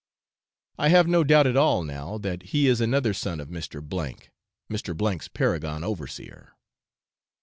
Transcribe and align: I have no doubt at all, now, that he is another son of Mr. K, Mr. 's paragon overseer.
I 0.79 0.89
have 0.89 1.07
no 1.07 1.23
doubt 1.23 1.45
at 1.45 1.55
all, 1.55 1.83
now, 1.83 2.17
that 2.17 2.41
he 2.41 2.65
is 2.65 2.81
another 2.81 3.13
son 3.13 3.39
of 3.39 3.49
Mr. 3.49 3.87
K, 3.87 4.29
Mr. 4.67 5.21
's 5.21 5.27
paragon 5.27 5.83
overseer. 5.83 6.53